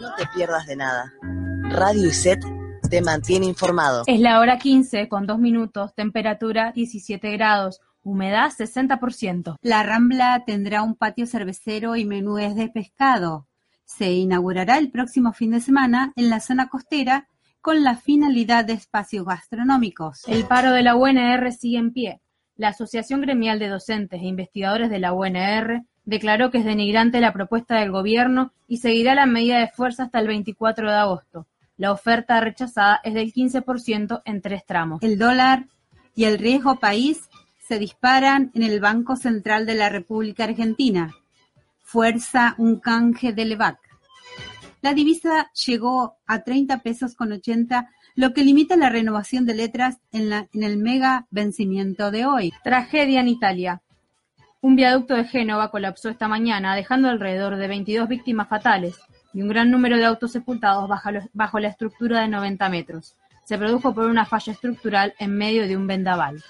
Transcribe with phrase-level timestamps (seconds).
[0.00, 1.12] No te pierdas de nada.
[1.70, 2.44] Radio Iset
[2.90, 4.04] te mantiene informado.
[4.06, 9.56] Es la hora 15 con 2 minutos, temperatura 17 grados, humedad 60%.
[9.62, 13.48] La Rambla tendrá un patio cervecero y menúes de pescado.
[13.84, 17.28] Se inaugurará el próximo fin de semana en la zona costera
[17.60, 20.26] con la finalidad de espacios gastronómicos.
[20.26, 22.20] El paro de la UNR sigue en pie.
[22.56, 27.32] La Asociación Gremial de Docentes e Investigadores de la UNR declaró que es denigrante la
[27.32, 31.46] propuesta del gobierno y seguirá la medida de fuerza hasta el 24 de agosto.
[31.76, 35.02] La oferta rechazada es del 15% en tres tramos.
[35.02, 35.66] El dólar
[36.14, 37.28] y el riesgo país
[37.66, 41.14] se disparan en el Banco Central de la República Argentina.
[41.80, 43.78] Fuerza un canje de Levac.
[44.80, 49.98] La divisa llegó a 30 pesos con 80, lo que limita la renovación de letras
[50.10, 52.52] en, la, en el mega vencimiento de hoy.
[52.64, 53.81] Tragedia en Italia.
[54.64, 58.96] Un viaducto de Génova colapsó esta mañana, dejando alrededor de 22 víctimas fatales
[59.34, 60.88] y un gran número de autos sepultados
[61.32, 63.16] bajo la estructura de 90 metros.
[63.42, 66.44] Se produjo por una falla estructural en medio de un vendaval.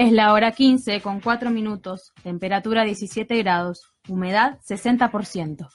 [0.00, 5.68] Es la hora quince con cuatro minutos, temperatura 17 grados, humedad 60%.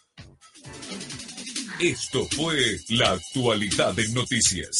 [1.81, 2.55] Esto fue
[2.91, 4.79] la actualidad en noticias.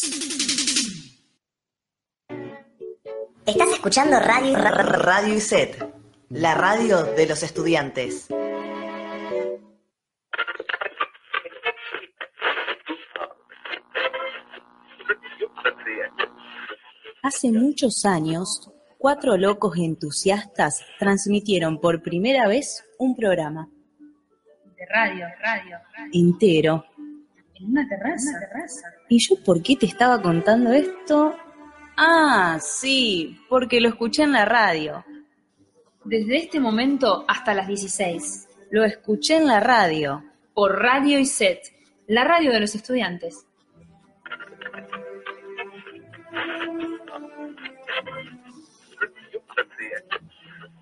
[3.44, 5.92] Estás escuchando Radio Radio ISET,
[6.30, 8.28] la radio de los estudiantes.
[17.22, 18.70] Hace muchos años,
[19.04, 23.68] cuatro locos entusiastas transmitieron por primera vez un programa.
[24.78, 26.10] De radio, radio, radio.
[26.14, 26.86] Entero.
[27.52, 28.30] En una terraza.
[28.30, 28.86] Una terraza.
[29.10, 31.36] ¿Y yo por qué te estaba contando esto?
[31.98, 35.04] Ah, sí, porque lo escuché en la radio.
[36.06, 38.48] Desde este momento hasta las 16.
[38.70, 40.24] Lo escuché en la radio.
[40.54, 41.60] Por Radio y Set,
[42.06, 43.44] la radio de los estudiantes.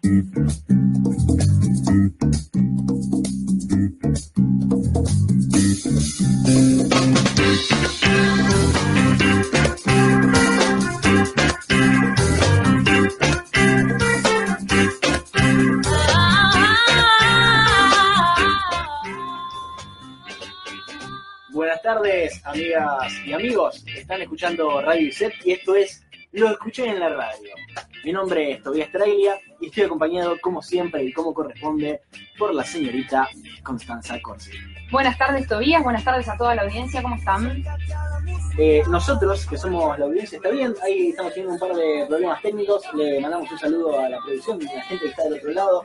[0.03, 0.27] Buenas
[21.83, 23.85] tardes, amigas y amigos.
[23.87, 27.55] Están escuchando Radio Iset y esto es Lo escuché en la radio.
[28.05, 32.01] Mi nombre es Tobias Trailia y estoy acompañado, como siempre y como corresponde,
[32.39, 33.29] por la señorita
[33.63, 34.51] Constanza Corsi.
[34.91, 35.83] Buenas tardes, Tobías.
[35.83, 37.01] Buenas tardes a toda la audiencia.
[37.01, 37.63] ¿Cómo están?
[38.59, 40.75] Eh, nosotros, que somos la audiencia, está bien.
[40.83, 42.83] Ahí estamos teniendo un par de problemas técnicos.
[42.95, 45.51] Le mandamos un saludo a la producción y a la gente que está del otro
[45.53, 45.83] lado.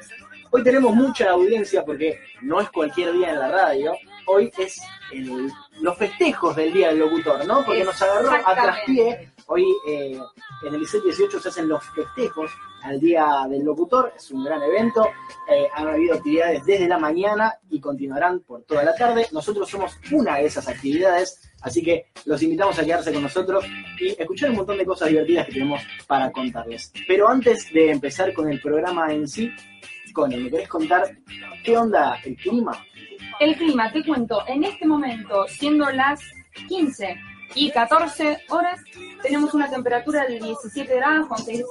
[0.49, 3.93] Hoy tenemos mucha audiencia porque no es cualquier día en la radio.
[4.25, 4.81] Hoy es
[5.13, 5.51] el-
[5.81, 7.63] los festejos del Día del Locutor, ¿no?
[7.63, 9.29] Porque nos agarró a traspié.
[9.45, 10.19] Hoy eh,
[10.63, 12.51] en el ICET 18 se hacen los festejos
[12.83, 14.13] al Día del Locutor.
[14.15, 15.07] Es un gran evento.
[15.49, 19.27] Eh, han habido actividades desde la mañana y continuarán por toda la tarde.
[19.31, 23.65] Nosotros somos una de esas actividades, así que los invitamos a quedarse con nosotros
[23.99, 26.91] y escuchar un montón de cosas divertidas que tenemos para contarles.
[27.07, 29.51] Pero antes de empezar con el programa en sí,
[30.13, 31.15] Connie, ¿me querés contar
[31.63, 32.83] qué onda el clima?
[33.39, 36.19] El clima, te cuento, en este momento, siendo las
[36.67, 37.15] 15
[37.55, 38.79] y 14 horas,
[39.21, 41.63] tenemos una temperatura de 17 grados con 6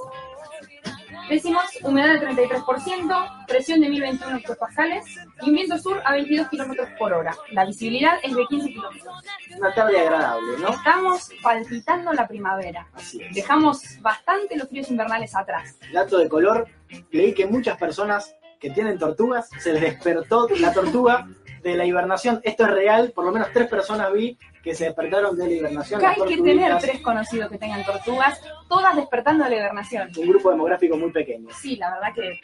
[1.29, 5.05] Decimos humedad del 33%, presión de 1021 hectopascales
[5.43, 7.35] y viento sur a 22 kilómetros por hora.
[7.51, 9.25] La visibilidad es de 15 kilómetros.
[9.59, 10.69] Una tarde agradable, ¿no?
[10.69, 12.87] Estamos palpitando la primavera.
[12.93, 13.35] Así es.
[13.35, 15.77] Dejamos bastante los fríos invernales atrás.
[15.93, 16.69] Dato de color,
[17.11, 21.27] leí que muchas personas que tienen tortugas se les despertó la tortuga
[21.65, 22.41] de la hibernación.
[22.45, 26.05] Esto es real, por lo menos tres personas vi que se despertaron de la hibernación.
[26.05, 30.11] Hay que tener tres conocidos que tengan tortugas, todas despertando de la hibernación.
[30.19, 31.51] Un grupo demográfico muy pequeño.
[31.55, 32.41] Sí, la verdad que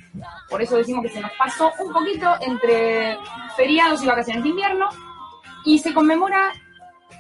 [0.49, 3.19] Por eso decimos que se nos pasó un poquito entre
[3.57, 4.89] feriados y vacaciones de invierno.
[5.65, 6.53] Y se conmemora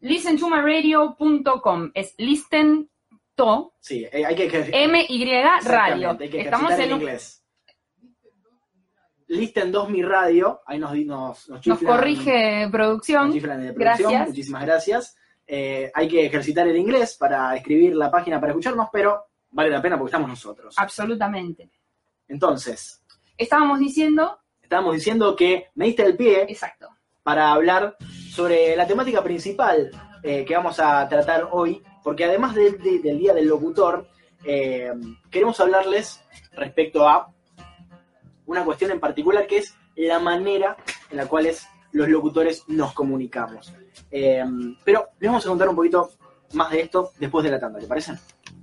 [0.01, 1.91] Listen to my radio.com.
[1.94, 2.89] Es listen
[3.35, 4.47] to Sí, eh, hay que
[4.88, 5.25] MY
[5.63, 6.12] Radio.
[6.12, 7.39] Exactamente, hay que Estamos en el un- inglés.
[9.27, 13.27] Listen 2 mi radio, ahí nos, nos, nos, Nos corrige producción.
[13.27, 14.27] nos chiflan de producción, Gracias.
[14.27, 15.15] muchísimas gracias.
[15.45, 19.81] Eh, hay que ejercitar el inglés para escribir la página para escucharnos, pero vale la
[19.81, 20.74] pena porque estamos nosotros.
[20.78, 21.69] Absolutamente.
[22.28, 23.00] Entonces,
[23.36, 26.88] Estábamos diciendo, estábamos diciendo que me diste el pie exacto,
[27.24, 27.98] para hablar
[28.30, 29.90] sobre la temática principal
[30.22, 34.07] eh, que vamos a tratar hoy, porque además de- de- del Día del Locutor,
[34.45, 34.94] eh,
[35.31, 36.22] queremos hablarles
[36.54, 37.34] respecto a
[38.45, 40.78] una cuestión en particular que es la manera
[41.10, 43.74] en la cual es- los locutores nos comunicamos.
[44.12, 44.44] Eh,
[44.84, 46.10] pero les vamos a contar un poquito
[46.54, 48.13] más de esto después de la tanda, ¿te parece?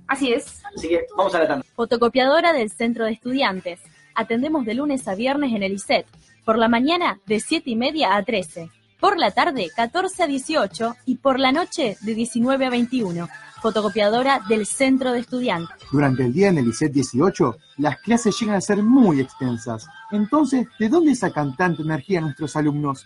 [0.07, 0.61] así es.
[0.75, 1.65] Así que vamos a la tanda.
[1.75, 3.79] Fotocopiadora del Centro de Estudiantes.
[4.13, 6.05] Atendemos de lunes a viernes en el ICET.
[6.45, 8.69] Por la mañana de 7 y media a 13.
[8.99, 13.29] Por la tarde 14 a 18 y por la noche de 19 a 21.
[13.61, 15.75] Fotocopiadora del Centro de Estudiantes.
[15.91, 19.87] Durante el día en el ICET 18, las clases llegan a ser muy extensas.
[20.11, 23.05] Entonces, ¿de dónde sacan tanta energía nuestros alumnos?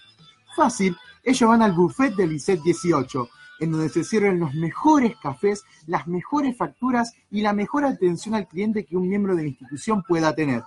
[0.56, 3.30] Fácil, ellos van al buffet del ICET 18,
[3.60, 8.48] en donde se sirven los mejores cafés, las mejores facturas y la mejor atención al
[8.48, 10.64] cliente que un miembro de la institución pueda tener.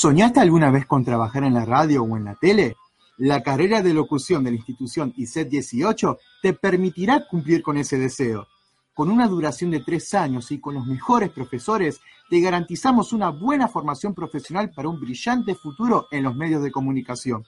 [0.00, 2.76] ¿Soñaste alguna vez con trabajar en la radio o en la tele?
[3.16, 8.46] La carrera de locución de la institución ICET 18 te permitirá cumplir con ese deseo.
[8.94, 12.00] Con una duración de tres años y con los mejores profesores,
[12.30, 17.44] te garantizamos una buena formación profesional para un brillante futuro en los medios de comunicación.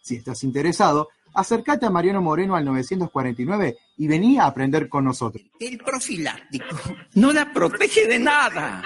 [0.00, 5.42] Si estás interesado, acércate a Mariano Moreno al 949 y vení a aprender con nosotros.
[5.58, 6.76] El profiláctico
[7.14, 8.84] no la protege de nada.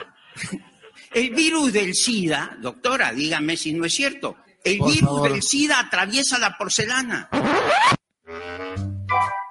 [1.14, 4.36] El virus del SIDA, doctora, dígame si no es cierto.
[4.64, 5.30] El Por virus favor.
[5.32, 7.28] del SIDA atraviesa la porcelana.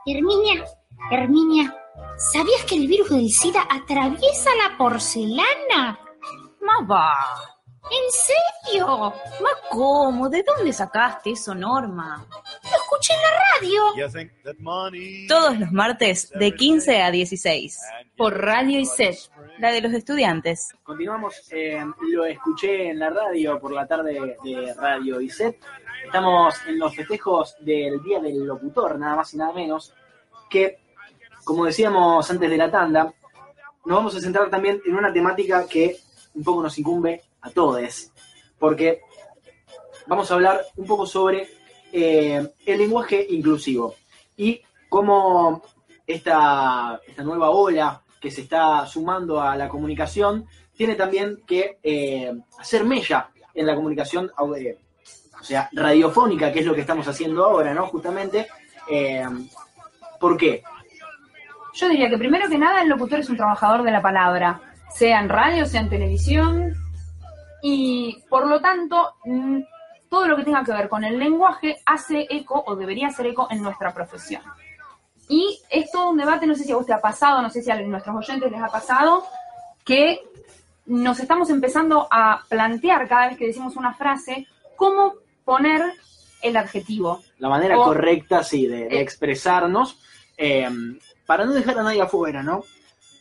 [0.05, 0.65] Herminia,
[1.11, 1.75] Herminia,
[2.33, 5.99] ¿sabías que el virus del SIDA atraviesa la porcelana?
[6.89, 7.13] Va.
[7.83, 9.13] ¿En serio?
[9.41, 12.25] Más cómo, ¿de dónde sacaste eso, Norma?
[12.91, 15.27] Escuché en la radio.
[15.29, 17.79] Todos los martes de 15 a 16.
[18.17, 19.15] Por Radio ISET.
[19.59, 20.75] La de los estudiantes.
[20.83, 21.81] Continuamos, eh,
[22.11, 25.57] lo escuché en la radio por la tarde de Radio ISET.
[26.03, 29.93] Estamos en los festejos del Día del Locutor, nada más y nada menos,
[30.49, 30.79] que,
[31.45, 33.13] como decíamos antes de la tanda,
[33.85, 35.95] nos vamos a centrar también en una temática que
[36.33, 38.11] un poco nos incumbe a todos,
[38.59, 38.99] porque
[40.07, 41.60] vamos a hablar un poco sobre
[41.91, 43.95] eh, el lenguaje inclusivo
[44.37, 45.63] y cómo
[46.05, 50.45] esta, esta nueva ola que se está sumando a la comunicación
[50.75, 54.77] tiene también que eh, hacer mella en la comunicación eh,
[55.39, 57.87] o sea, radiofónica, que es lo que estamos haciendo ahora, ¿no?
[57.87, 58.47] Justamente.
[60.19, 60.63] ¿Por qué?
[61.73, 64.61] Yo diría que primero que nada el locutor es un trabajador de la palabra,
[64.93, 66.75] sea en radio, sea en televisión,
[67.61, 69.59] y por lo tanto mm,
[70.11, 73.47] todo lo que tenga que ver con el lenguaje hace eco o debería hacer eco
[73.49, 74.41] en nuestra profesión.
[75.29, 77.71] Y es todo un debate, no sé si a usted ha pasado, no sé si
[77.71, 79.23] a nuestros oyentes les ha pasado,
[79.85, 80.19] que
[80.85, 85.13] nos estamos empezando a plantear cada vez que decimos una frase cómo
[85.45, 85.81] poner
[86.41, 87.21] el adjetivo.
[87.37, 89.01] La manera O- correcta, sí, de, de Eh.
[89.01, 89.97] expresarnos
[90.37, 90.67] eh,
[91.25, 92.63] para no dejar a nadie afuera, ¿no?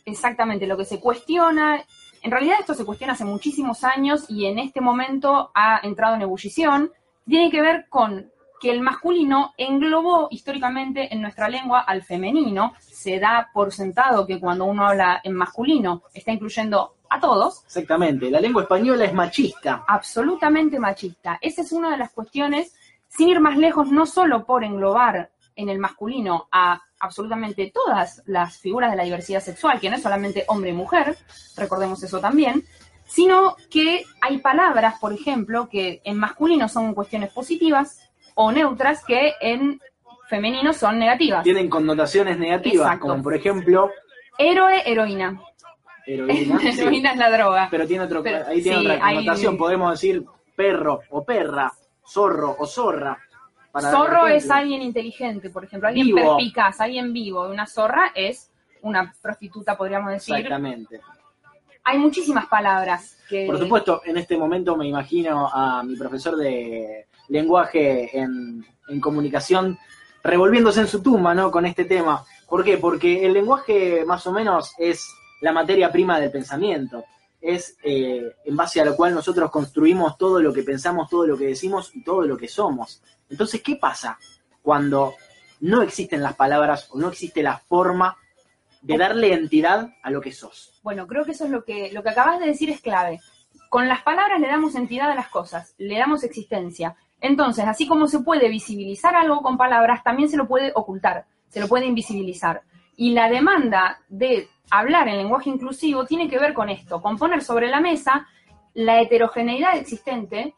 [0.03, 1.81] Exactamente, lo que se cuestiona,
[2.21, 6.21] en realidad esto se cuestiona hace muchísimos años y en este momento ha entrado en
[6.21, 6.91] ebullición,
[7.27, 13.19] tiene que ver con que el masculino englobó históricamente en nuestra lengua al femenino, se
[13.19, 18.29] da por sentado que cuando uno habla en masculino está incluyendo a todos, Exactamente.
[18.29, 19.83] La lengua española es machista.
[19.87, 21.39] absolutamente machista.
[21.41, 22.75] Esa es una de las cuestiones,
[23.09, 28.57] sin ir más lejos, no solo por englobar en el masculino a absolutamente todas las
[28.57, 31.17] figuras de la diversidad sexual, que no es solamente hombre y mujer,
[31.57, 32.63] recordemos eso también,
[33.05, 39.33] sino que hay palabras, por ejemplo, que en masculino son cuestiones positivas o neutras que
[39.41, 39.81] en
[40.29, 41.43] femenino son negativas.
[41.43, 43.07] Tienen connotaciones negativas, Exacto.
[43.09, 43.89] como por ejemplo,
[44.37, 45.41] Héroe, heroína.
[46.05, 46.59] heroína.
[46.71, 46.81] sí.
[46.81, 47.67] heroína es la droga.
[47.69, 49.57] Pero tiene otro, Pero- ahí tiene sí, otra hay- connotación.
[49.57, 50.23] Podemos decir
[50.55, 51.73] perro o perra,
[52.07, 53.19] zorro o zorra.
[53.79, 56.37] Zorro es alguien inteligente, por ejemplo, alguien Vivo.
[56.37, 57.47] perspicaz, alguien vivo.
[57.47, 58.51] Una zorra es
[58.81, 60.35] una prostituta, podríamos decir.
[60.35, 60.99] Exactamente.
[61.83, 63.45] Hay muchísimas palabras que...
[63.45, 69.77] Por supuesto, en este momento me imagino a mi profesor de lenguaje en, en comunicación
[70.23, 71.49] revolviéndose en su tumba, ¿no?
[71.49, 72.23] Con este tema.
[72.47, 72.77] ¿Por qué?
[72.77, 75.07] Porque el lenguaje más o menos es
[75.39, 77.03] la materia prima del pensamiento.
[77.41, 81.37] Es eh, en base a lo cual nosotros construimos todo lo que pensamos, todo lo
[81.37, 83.01] que decimos y todo lo que somos.
[83.29, 84.19] Entonces, ¿qué pasa
[84.61, 85.15] cuando
[85.61, 88.17] no existen las palabras o no existe la forma
[88.81, 90.79] de darle entidad a lo que sos?
[90.83, 93.19] Bueno, creo que eso es lo que, lo que acabas de decir es clave.
[93.69, 96.95] Con las palabras le damos entidad a las cosas, le damos existencia.
[97.21, 101.59] Entonces, así como se puede visibilizar algo con palabras, también se lo puede ocultar, se
[101.59, 102.63] lo puede invisibilizar.
[102.97, 107.43] Y la demanda de hablar en lenguaje inclusivo tiene que ver con esto, con poner
[107.43, 108.27] sobre la mesa
[108.73, 110.55] la heterogeneidad existente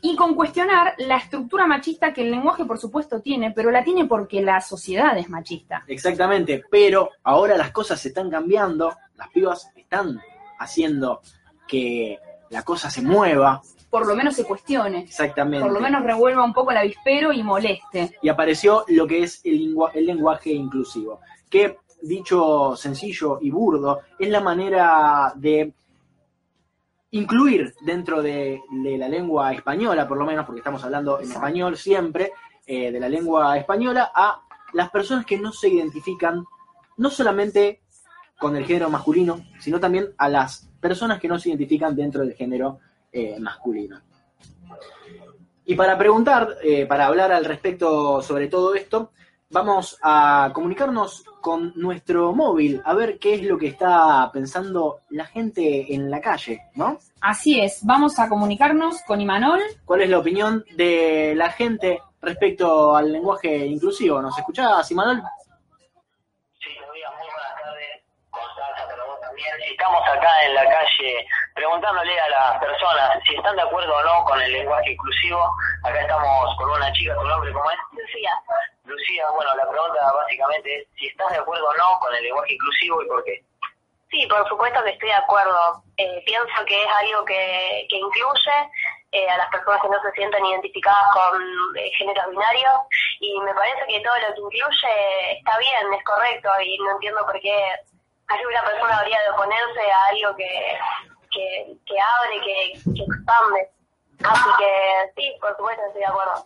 [0.00, 4.04] y con cuestionar la estructura machista que el lenguaje, por supuesto, tiene, pero la tiene
[4.06, 5.82] porque la sociedad es machista.
[5.86, 10.20] Exactamente, pero ahora las cosas se están cambiando, las pibas están
[10.58, 11.20] haciendo
[11.66, 12.18] que
[12.50, 15.00] la cosa se mueva, Por lo menos se cuestione.
[15.00, 15.64] exactamente.
[15.64, 18.18] por lo menos revuelva un poco el avispero y moleste.
[18.20, 24.28] Y apareció lo que es el, el lenguaje inclusivo, que dicho sencillo y burdo, es
[24.28, 25.72] la manera de
[27.12, 31.76] incluir dentro de, de la lengua española, por lo menos, porque estamos hablando en español
[31.76, 32.32] siempre,
[32.66, 34.40] eh, de la lengua española, a
[34.72, 36.44] las personas que no se identifican
[36.96, 37.82] no solamente
[38.38, 42.34] con el género masculino, sino también a las personas que no se identifican dentro del
[42.34, 42.80] género
[43.12, 44.00] eh, masculino.
[45.66, 49.12] Y para preguntar, eh, para hablar al respecto sobre todo esto,
[49.50, 55.26] vamos a comunicarnos con nuestro móvil, a ver qué es lo que está pensando la
[55.26, 56.98] gente en la calle, ¿no?
[57.20, 59.60] Así es, vamos a comunicarnos con Imanol.
[59.84, 64.20] ¿Cuál es la opinión de la gente respecto al lenguaje inclusivo?
[64.20, 65.22] ¿Nos escuchás, Imanol?
[69.70, 74.24] Estamos acá en la calle preguntándole a las personas si están de acuerdo o no
[74.24, 75.50] con el lenguaje inclusivo.
[75.82, 77.78] Acá estamos con una chica, ¿tu nombre cómo es?
[77.92, 78.30] Lucía.
[78.84, 82.54] Lucía, bueno, la pregunta básicamente es si estás de acuerdo o no con el lenguaje
[82.54, 83.42] inclusivo y por qué.
[84.10, 85.82] Sí, por supuesto que estoy de acuerdo.
[85.96, 88.70] Eh, pienso que es algo que, que incluye
[89.12, 91.42] eh, a las personas que no se sienten identificadas con
[91.76, 92.74] eh, géneros binarios
[93.20, 97.24] y me parece que todo lo que incluye está bien, es correcto y no entiendo
[97.24, 97.72] por qué
[98.28, 100.78] alguna persona habría de oponerse a algo que,
[101.32, 103.70] que, que abre, que, que expande.
[104.24, 106.44] Así que sí, por supuesto estoy de acuerdo.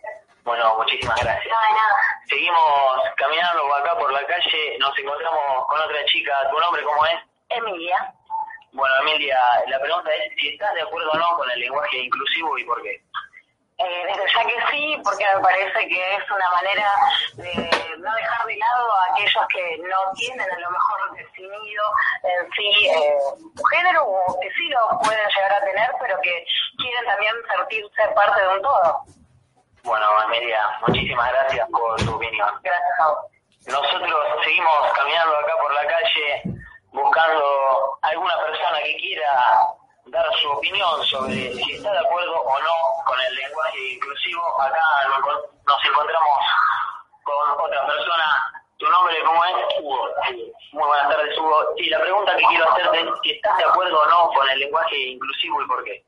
[0.49, 1.45] Bueno, muchísimas gracias.
[1.45, 1.97] No, de nada.
[2.25, 2.57] Seguimos
[3.19, 6.33] caminando acá por la calle, nos encontramos con otra chica.
[6.51, 7.21] ¿Tu nombre cómo es?
[7.51, 8.15] Emilia.
[8.73, 12.57] Bueno, Emilia, la pregunta es si estás de acuerdo o no con el lenguaje inclusivo
[12.57, 12.93] y por qué.
[13.77, 16.93] Eh, desde ya que sí, porque me parece que es una manera
[17.35, 21.83] de no dejar de lado a aquellos que no tienen a lo mejor definido
[22.23, 26.43] en sí eh, un género o que sí lo pueden llegar a tener, pero que
[26.79, 29.05] quieren también sentirse parte de un todo.
[29.89, 32.47] Bueno, Emilia, muchísimas gracias por tu opinión.
[32.63, 33.19] Gracias a vos.
[33.69, 36.43] Nosotros seguimos caminando acá por la calle
[36.93, 39.33] buscando alguna persona que quiera
[40.05, 44.61] dar su opinión sobre si está de acuerdo o no con el lenguaje inclusivo.
[44.61, 44.79] Acá
[45.67, 46.39] nos encontramos
[47.25, 48.53] con otra persona.
[48.77, 49.55] ¿Tu nombre cómo es?
[49.81, 50.09] Hugo.
[50.73, 51.61] Muy buenas tardes, Hugo.
[51.79, 54.59] Sí, la pregunta que quiero hacerte es si estás de acuerdo o no con el
[54.59, 56.05] lenguaje inclusivo y por qué.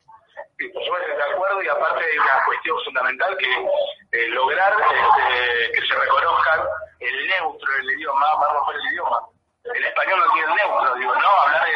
[0.73, 3.51] Por supuesto, de acuerdo y aparte hay una cuestión fundamental que
[4.13, 6.61] eh, lograr este, que se reconozcan
[7.01, 9.19] el neutro del idioma, a romper el idioma.
[9.65, 11.73] El español no tiene neutro, digo, no hablar de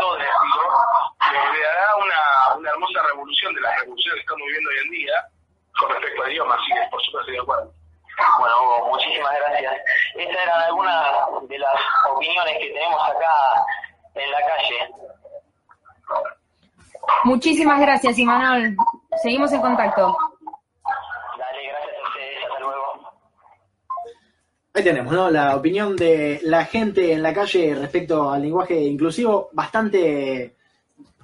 [0.00, 0.26] todo, digo,
[1.30, 5.14] que dará una, una hermosa revolución de la revolución que estamos viviendo hoy en día
[5.78, 7.72] con respecto al idioma, así que por supuesto estoy de acuerdo.
[8.38, 9.74] Bueno, Hugo, muchísimas gracias.
[10.14, 11.74] Estas eran algunas de las
[12.10, 13.64] opiniones que tenemos acá
[14.14, 14.90] en la calle.
[17.24, 18.76] Muchísimas gracias, Imanol.
[19.22, 20.16] Seguimos en contacto.
[21.38, 22.38] Dale, gracias a ustedes.
[22.48, 22.82] Hasta luego.
[24.74, 25.30] Ahí tenemos, ¿no?
[25.30, 30.56] La opinión de la gente en la calle respecto al lenguaje inclusivo, bastante,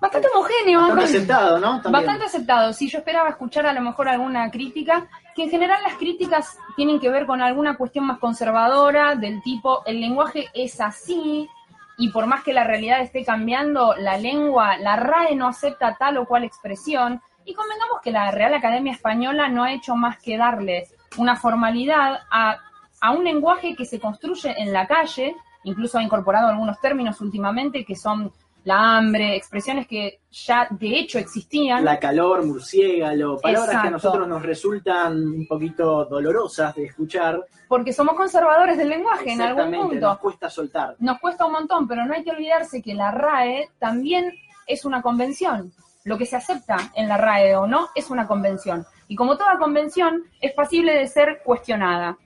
[0.00, 0.80] Bastante homogéneo.
[0.80, 1.80] bastante aceptado, ¿no?
[1.80, 1.92] También.
[1.92, 2.72] Bastante aceptado.
[2.72, 7.00] Sí, yo esperaba escuchar a lo mejor alguna crítica, que en general las críticas tienen
[7.00, 11.48] que ver con alguna cuestión más conservadora, del tipo, el lenguaje es así,
[11.98, 16.16] y por más que la realidad esté cambiando, la lengua, la RAE no acepta tal
[16.16, 20.38] o cual expresión, y convengamos que la Real Academia Española no ha hecho más que
[20.38, 20.86] darle
[21.16, 22.58] una formalidad a,
[23.00, 27.84] a un lenguaje que se construye en la calle, incluso ha incorporado algunos términos últimamente
[27.84, 28.32] que son
[28.68, 31.82] la hambre, expresiones que ya de hecho existían.
[31.82, 37.40] La calor, murciélago, palabras que a nosotros nos resultan un poquito dolorosas de escuchar.
[37.66, 40.06] porque somos conservadores del lenguaje en algún punto.
[40.08, 40.96] nos cuesta soltar.
[40.98, 44.34] Nos cuesta un montón, pero no hay que olvidarse que la RAE también
[44.66, 45.72] es una convención.
[46.04, 48.84] Lo que se acepta en la RAE o no es una convención.
[49.08, 52.18] Y como toda convención, es pasible de ser cuestionada.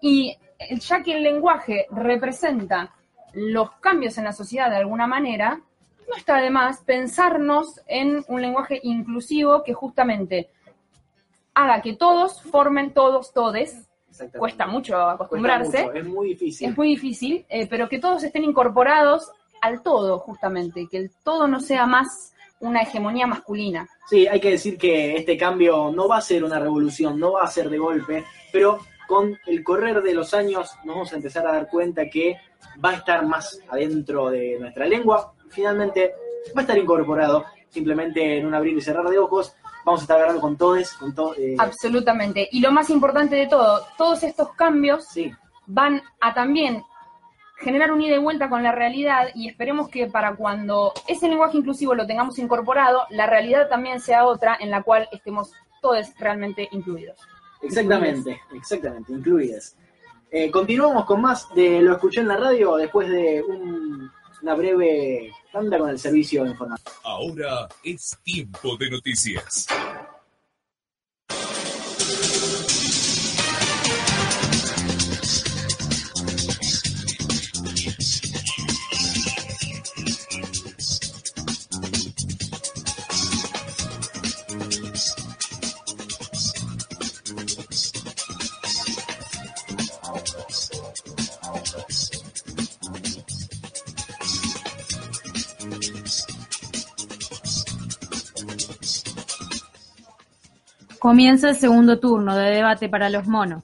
[0.00, 0.36] Y
[0.70, 2.92] ya que el lenguaje representa
[3.32, 5.60] los cambios en la sociedad de alguna manera,
[6.08, 10.50] no está de más pensarnos en un lenguaje inclusivo que justamente
[11.54, 13.88] haga que todos formen todos, todes.
[14.38, 15.84] Cuesta mucho Cuesta acostumbrarse.
[15.84, 16.68] mucho, es muy difícil.
[16.68, 21.48] Es muy difícil, eh, pero que todos estén incorporados al todo, justamente, que el todo
[21.48, 23.88] no sea más una hegemonía masculina.
[24.08, 27.42] Sí, hay que decir que este cambio no va a ser una revolución, no va
[27.42, 31.46] a ser de golpe, pero con el correr de los años nos vamos a empezar
[31.46, 32.38] a dar cuenta que
[32.82, 35.33] va a estar más adentro de nuestra lengua.
[35.50, 36.14] Finalmente
[36.56, 39.54] va a estar incorporado simplemente en un abrir y cerrar de ojos.
[39.84, 41.34] Vamos a estar hablando con todos, con todo.
[41.36, 42.48] eh, Absolutamente.
[42.52, 45.06] Y lo más importante de todo, todos estos cambios
[45.66, 46.82] van a también
[47.58, 51.56] generar un ida y vuelta con la realidad y esperemos que para cuando ese lenguaje
[51.58, 56.68] inclusivo lo tengamos incorporado, la realidad también sea otra en la cual estemos todos realmente
[56.72, 57.18] incluidos.
[57.62, 59.76] Exactamente, exactamente, incluidas.
[60.30, 64.10] Eh, continuamos con más de Lo Escuché en la Radio después de un-
[64.44, 66.90] una breve tanda con el servicio informativo.
[67.02, 69.66] Ahora es tiempo de noticias.
[101.08, 103.62] Comienza el segundo turno de debate para los monos.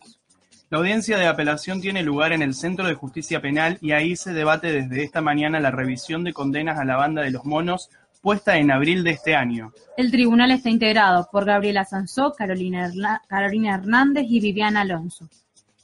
[0.68, 4.34] La audiencia de apelación tiene lugar en el Centro de Justicia Penal y ahí se
[4.34, 7.88] debate desde esta mañana la revisión de condenas a la banda de los monos
[8.20, 9.72] puesta en abril de este año.
[9.96, 15.26] El tribunal está integrado por Gabriela Sansó, Carolina, Herla- Carolina Hernández y Viviana Alonso.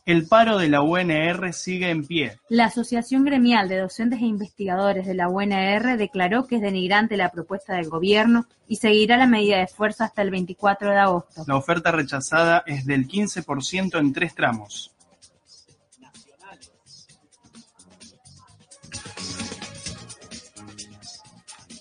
[0.07, 2.39] El paro de la UNR sigue en pie.
[2.49, 7.33] La Asociación Gremial de Docentes e Investigadores de la UNR declaró que es denigrante la
[7.33, 11.45] propuesta del gobierno y seguirá la medida de fuerza hasta el 24 de agosto.
[11.49, 14.93] La oferta rechazada es del 15% en tres tramos.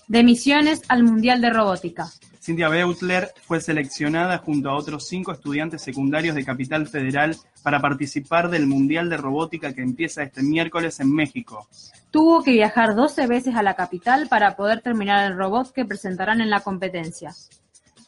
[0.08, 2.08] De misiones al Mundial de Robótica.
[2.46, 8.50] Cynthia Beutler fue seleccionada junto a otros cinco estudiantes secundarios de Capital Federal para participar
[8.50, 11.66] del Mundial de Robótica que empieza este miércoles en México.
[12.12, 16.40] Tuvo que viajar 12 veces a la capital para poder terminar el robot que presentarán
[16.40, 17.34] en la competencia.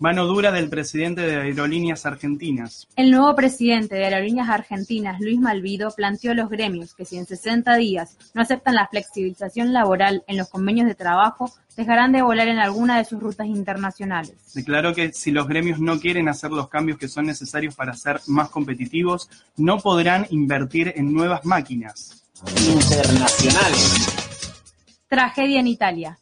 [0.00, 2.86] Mano dura del presidente de Aerolíneas Argentinas.
[2.94, 7.26] El nuevo presidente de Aerolíneas Argentinas, Luis Malvido, planteó a los gremios que si en
[7.26, 12.46] 60 días no aceptan la flexibilización laboral en los convenios de trabajo, dejarán de volar
[12.46, 14.36] en alguna de sus rutas internacionales.
[14.54, 18.20] Declaró que si los gremios no quieren hacer los cambios que son necesarios para ser
[18.28, 22.22] más competitivos, no podrán invertir en nuevas máquinas.
[22.56, 24.06] Internacionales.
[25.08, 26.18] Tragedia en Italia.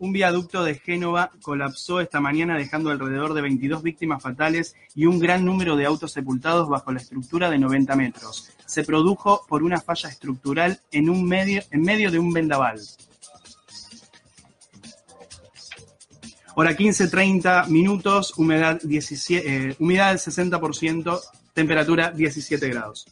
[0.00, 5.18] Un viaducto de Génova colapsó esta mañana dejando alrededor de 22 víctimas fatales y un
[5.18, 8.48] gran número de autos sepultados bajo la estructura de 90 metros.
[8.64, 12.80] Se produjo por una falla estructural en, un medio, en medio de un vendaval.
[16.54, 21.20] Hora 15, 30 minutos, humedad, 17, eh, humedad del 60%,
[21.54, 23.06] temperatura 17 grados.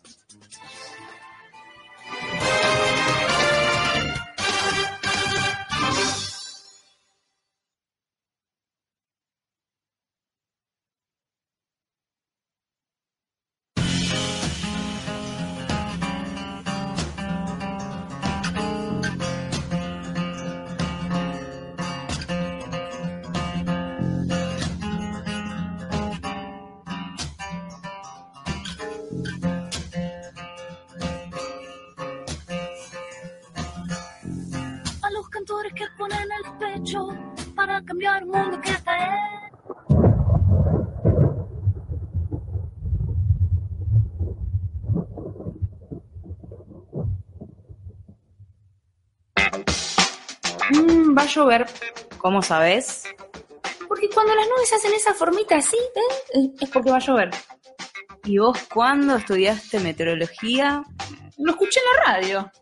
[51.36, 51.66] Llover.
[52.18, 53.04] ¿Cómo sabes?
[53.86, 56.50] Porque cuando las nubes hacen esa formita así, ¿eh?
[56.60, 57.30] es porque va a llover.
[58.24, 60.82] ¿Y vos cuándo estudiaste meteorología?
[61.38, 62.52] Lo escuché en la radio.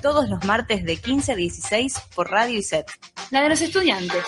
[0.00, 2.86] Todos los martes de 15 a 16 por Radio y Set.
[3.30, 4.24] La de los estudiantes.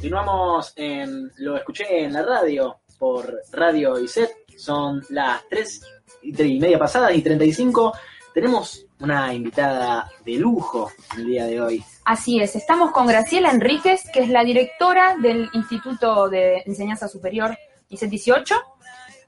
[0.00, 1.30] Continuamos en.
[1.36, 4.30] Lo escuché en la radio por Radio ISET.
[4.56, 5.82] Son las 3
[6.22, 7.92] y media pasadas y 35.
[8.32, 11.84] Tenemos una invitada de lujo el día de hoy.
[12.06, 17.54] Así es, estamos con Graciela Enríquez, que es la directora del Instituto de Enseñanza Superior
[17.90, 18.54] ICET 18,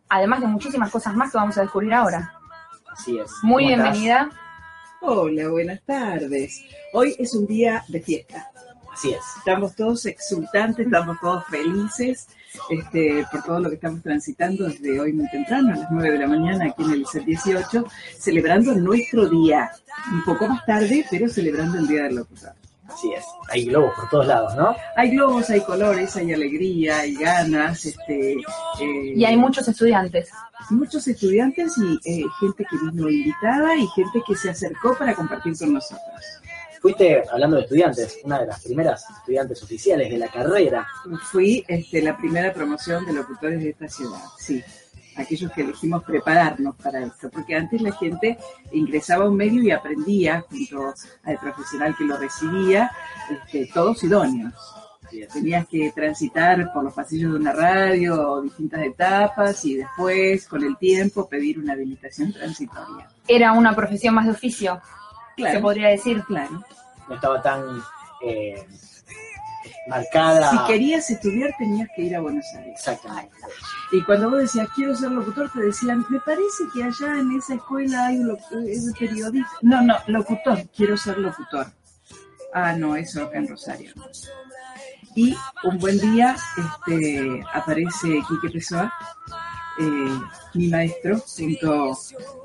[0.08, 2.32] además de muchísimas cosas más que vamos a descubrir ahora.
[2.90, 3.30] Así es.
[3.42, 4.30] Muy bienvenida.
[5.02, 6.64] Hola, buenas tardes.
[6.94, 8.50] Hoy es un día de fiesta.
[8.92, 9.20] Así es.
[9.38, 12.28] Estamos todos exultantes, estamos todos felices
[12.68, 16.18] este, por todo lo que estamos transitando desde hoy muy temprano, a las 9 de
[16.18, 17.86] la mañana, aquí en el ICET 18,
[18.18, 19.70] celebrando nuestro día.
[20.12, 22.52] Un poco más tarde, pero celebrando el Día del Locutor.
[22.88, 23.24] Así es.
[23.48, 24.74] Hay globos por todos lados, ¿no?
[24.96, 27.86] Hay globos, hay colores, hay alegría, hay ganas.
[27.86, 30.30] Este, eh, Y hay muchos estudiantes.
[30.70, 35.56] muchos estudiantes y eh, gente que vino invitada y gente que se acercó para compartir
[35.58, 36.42] con nosotros.
[36.82, 40.84] Fuiste, hablando de estudiantes, una de las primeras estudiantes oficiales de la carrera.
[41.30, 44.60] Fui este, la primera promoción de locutores de esta ciudad, sí.
[45.14, 48.36] Aquellos que elegimos prepararnos para esto, porque antes la gente
[48.72, 50.92] ingresaba a un medio y aprendía junto
[51.22, 52.90] al profesional que lo recibía,
[53.30, 54.52] este, todos idóneos.
[55.32, 60.76] Tenías que transitar por los pasillos de una radio, distintas etapas, y después, con el
[60.78, 63.08] tiempo, pedir una habilitación transitoria.
[63.28, 64.80] Era una profesión más de oficio,
[65.36, 65.54] Claro.
[65.54, 66.22] se podría decir.
[66.24, 66.64] Claro.
[67.08, 67.62] No estaba tan
[68.22, 68.66] eh,
[69.88, 70.50] marcada.
[70.50, 72.74] Si querías estudiar, tenías que ir a Buenos Aires.
[72.74, 73.36] Exactamente.
[73.92, 77.54] Y cuando vos decías, quiero ser locutor, te decían, me parece que allá en esa
[77.54, 78.38] escuela hay un
[78.98, 79.50] periodista.
[79.62, 81.66] No, no, locutor, quiero ser locutor.
[82.54, 83.92] Ah, no, eso en Rosario.
[85.14, 88.92] Y un buen día este, aparece Quique Pessoa,
[89.78, 90.20] eh,
[90.54, 91.92] mi maestro, junto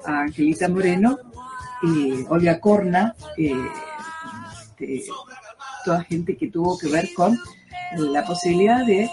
[0.05, 1.17] a Angelita Moreno,
[1.83, 3.53] y Olga Corna, eh,
[4.79, 5.05] este,
[5.85, 7.37] toda gente que tuvo que ver con
[7.95, 9.09] la posibilidad de eh,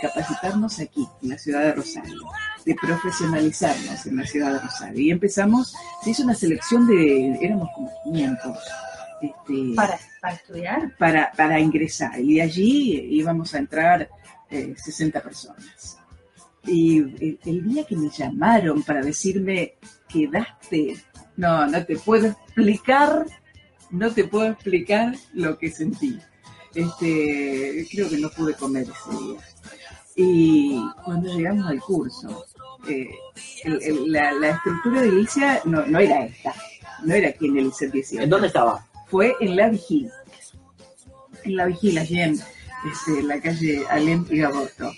[0.00, 2.20] capacitarnos aquí, en la ciudad de Rosario,
[2.64, 5.00] de profesionalizarnos en la ciudad de Rosario.
[5.00, 8.58] Y empezamos, se hizo una selección de, éramos como 500.
[9.22, 10.96] Este, ¿Para, para estudiar?
[10.96, 12.20] para, para ingresar.
[12.20, 14.08] Y de allí íbamos a entrar
[14.50, 15.98] eh, 60 personas.
[16.64, 19.74] Y el, el día que me llamaron para decirme,
[20.08, 20.96] quedaste,
[21.36, 23.26] no, no te puedo explicar,
[23.90, 26.18] no te puedo explicar lo que sentí.
[26.74, 29.40] Este, creo que no pude comer ese día.
[30.16, 32.44] Y cuando llegamos al curso,
[32.88, 33.08] eh,
[33.64, 36.54] el- el- la, la estructura de Ilicia no, no era esta,
[37.04, 38.24] no era aquí en el ICER 18.
[38.24, 38.86] ¿En dónde estaba?
[39.08, 40.10] Fue en la Vigil.
[41.44, 42.32] En la Vigil, allí en
[42.90, 44.90] este, la calle Alem y Gaboto.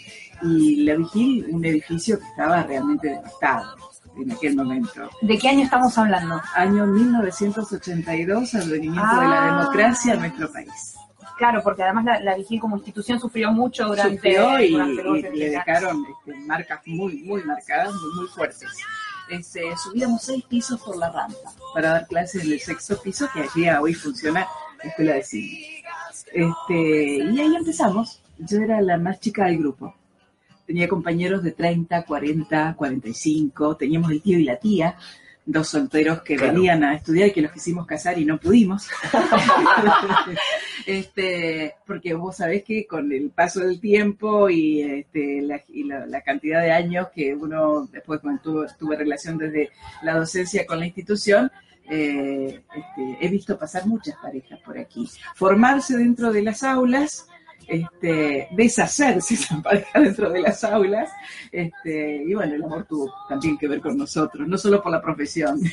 [0.43, 3.77] Y la Vigil, un edificio que estaba realmente devastado
[4.17, 5.09] en aquel momento.
[5.23, 6.41] ¿De qué año estamos hablando?
[6.55, 9.59] Año 1982, advenimiento de la Ah.
[9.59, 10.95] democracia en nuestro país.
[11.37, 15.39] Claro, porque además la, la Vigil como institución sufrió mucho durante, Sufrió y, durante y
[15.39, 18.71] le dejaron este, marcas muy, muy marcadas, muy, muy fuertes.
[19.29, 21.37] Este, subíamos seis pisos por la rampa
[21.75, 24.47] para dar clases en el sexto piso, que allí hoy funciona
[24.83, 25.85] la escuela de cine.
[26.33, 28.21] Este, y ahí empezamos.
[28.39, 29.95] Yo era la más chica del grupo.
[30.67, 33.77] Tenía compañeros de 30, 40, 45.
[33.77, 34.97] Teníamos el tío y la tía,
[35.47, 36.55] dos solteros que Claro.
[36.55, 38.89] venían a estudiar y que los quisimos casar y no pudimos.
[40.87, 46.07] este, porque vos sabés que con el paso del tiempo y, este, la, y la-
[46.07, 49.71] la cantidad de años que uno después cuando tuvo, tuve relación desde
[50.03, 51.51] la docencia con la institución,
[51.91, 55.09] eh, este, he visto pasar muchas parejas por aquí.
[55.35, 57.29] Formarse dentro de las aulas,
[57.69, 61.11] este, deshacerse esa pareja dentro de las aulas,
[61.51, 65.03] este, y bueno, el amor tuvo también que ver con nosotros, no solo por la
[65.03, 65.61] profesión.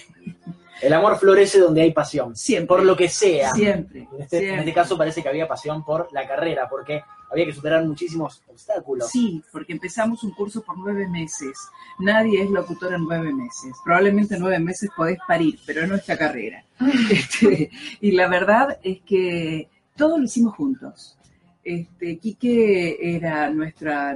[0.82, 2.36] El amor florece donde hay pasión.
[2.36, 2.68] Siempre.
[2.68, 3.54] Por lo que sea.
[3.54, 7.46] Siempre, En este, en este caso parece que había pasión por la carrera, porque había
[7.46, 9.10] que superar muchísimos obstáculos.
[9.10, 11.58] Sí, porque empezamos un curso por nueve meses.
[12.00, 13.74] Nadie es locutor en nueve meses.
[13.86, 16.64] Probablemente en nueve meses podés parir, pero no esta carrera.
[17.12, 21.16] Este, y la verdad es que todo lo hicimos juntos.
[21.64, 24.16] Este, Quique era nuestra,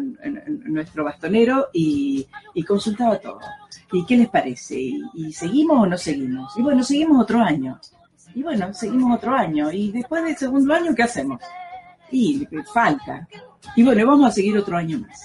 [0.65, 3.39] nuestro bastonero y, y consultaba todo.
[3.91, 4.79] ¿Y qué les parece?
[4.79, 6.57] ¿Y, y seguimos o no seguimos?
[6.57, 7.79] Y bueno, seguimos otro año.
[8.33, 9.71] Y bueno, seguimos otro año.
[9.71, 11.39] Y después del segundo año, ¿qué hacemos?
[12.11, 13.27] Y falta.
[13.75, 15.21] Y bueno, vamos a seguir otro año más.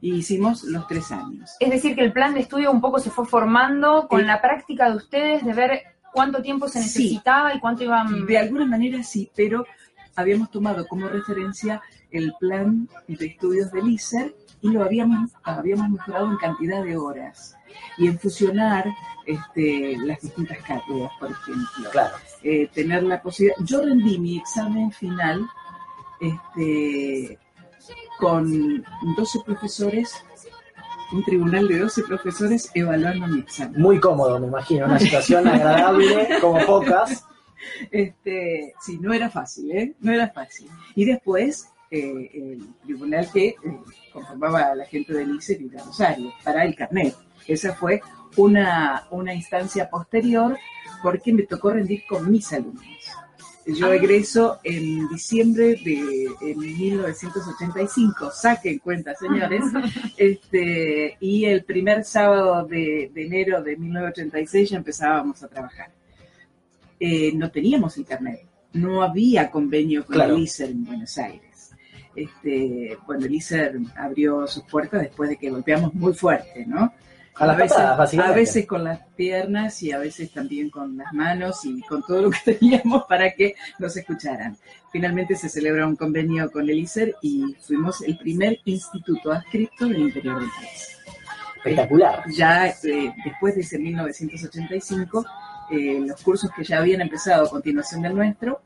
[0.00, 1.50] Y hicimos los tres años.
[1.60, 4.88] Es decir, que el plan de estudio un poco se fue formando con la práctica
[4.90, 7.02] de ustedes de ver cuánto tiempo se Sí.
[7.02, 8.24] necesitaba y cuánto iban...
[8.26, 9.66] De alguna manera sí, pero
[10.18, 16.26] habíamos tomado como referencia el plan de estudios del ISER y lo habíamos, habíamos mejorado
[16.26, 17.56] en cantidad de horas.
[17.96, 18.84] Y en fusionar
[19.26, 21.90] este, las distintas cátedras, por ejemplo.
[21.92, 22.16] Claro.
[22.42, 23.56] Eh, tener la posibilidad.
[23.64, 25.46] Yo rendí mi examen final
[26.20, 27.38] este,
[28.18, 28.84] con
[29.16, 30.24] 12 profesores,
[31.12, 33.80] un tribunal de 12 profesores evaluando mi examen.
[33.80, 34.86] Muy cómodo, me imagino.
[34.86, 37.27] Una situación agradable, como pocas.
[37.90, 39.94] Este, sí, no era fácil, ¿eh?
[40.00, 40.68] No era fácil.
[40.94, 43.56] Y después, eh, el tribunal que eh,
[44.12, 47.14] conformaba a la gente del ICER y de Rosario para el carnet.
[47.46, 48.02] Esa fue
[48.36, 50.58] una, una instancia posterior
[51.02, 52.84] porque me tocó rendir con mis alumnos.
[53.66, 59.62] Yo egreso en diciembre de en 1985, saquen cuenta, señores,
[60.16, 65.97] este, y el primer sábado de, de enero de 1986 ya empezábamos a trabajar
[67.00, 68.40] eh, no teníamos el carnet,
[68.72, 70.36] no había convenio con Claro.
[70.36, 71.70] el ISER en Buenos Aires.
[72.14, 76.92] Este, bueno, el ISER abrió sus puertas después de que golpeamos muy fuerte, ¿no?
[77.36, 78.40] A las veces, patadas, a básicamente.
[78.40, 82.30] veces con las piernas y a veces también con las manos y con todo lo
[82.30, 84.56] que teníamos para que nos escucharan.
[84.90, 89.98] Finalmente se celebra un convenio con el ISER y fuimos el primer instituto adscripto del
[90.00, 90.88] interior del país.
[91.58, 92.24] Espectacular.
[92.32, 95.24] Ya eh, después de ese 1985,
[95.70, 98.60] eh, los cursos que ya habían empezado a continuación del nuestro,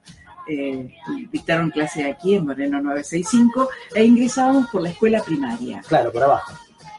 [0.48, 0.92] eh,
[1.30, 5.80] dictaron clase aquí en Moreno 965 e ingresábamos por la escuela primaria.
[5.86, 6.52] Claro, por abajo.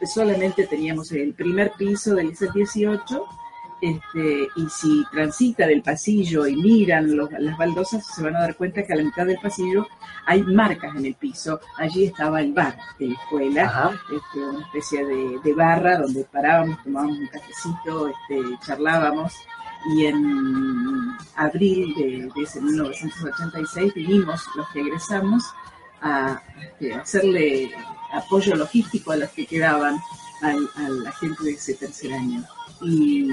[0.05, 3.25] Solamente teníamos el primer piso del ICER 18
[3.81, 8.55] este, y si transitan el pasillo y miran los- las baldosas, se van a dar
[8.55, 9.85] cuenta que a la mitad del pasillo
[10.25, 11.59] hay marcas en el piso.
[11.77, 16.81] Allí estaba el bar de la escuela, este, una especie de, de barra donde parábamos,
[16.83, 19.33] tomábamos un cafecito, este, charlábamos.
[19.95, 25.43] Y en abril de, de ese 1986 vinimos los que egresamos
[26.01, 27.71] a, este, hacerle
[28.13, 29.97] apoyo logístico a los que quedaban
[30.41, 32.43] al- a la gente de ese tercer año.
[32.81, 33.27] Y,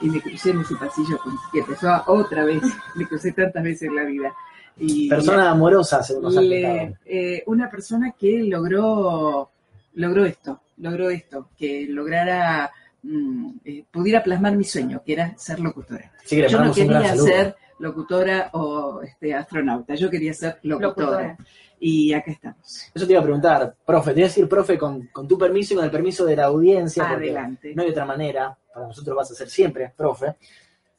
[0.00, 2.62] y me crucé en ese pasillo con que empezó otra vez,
[2.94, 4.32] me crucé tantas veces en la vida.
[4.78, 9.50] Y Persona amorosa, según le- eh, una persona que logró,
[9.94, 12.70] logró esto, logró esto, que lograra,
[13.02, 16.12] mm, eh, pudiera plasmar mi sueño, que era ser locutora.
[16.28, 21.06] Que yo no quería ser locutora o este, astronauta, yo quería ser locutora.
[21.06, 21.36] Locutora.
[21.82, 22.90] Y acá estamos.
[22.94, 25.72] Eso te iba a preguntar, profe, te voy a decir, profe, con, con tu permiso
[25.72, 27.74] y con el permiso de la audiencia, porque Adelante.
[27.74, 30.36] no hay otra manera, para nosotros vas a ser siempre, profe.